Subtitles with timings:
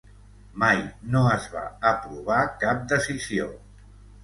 [0.63, 0.79] Mai
[1.15, 3.49] no es va aprovar cap decisió.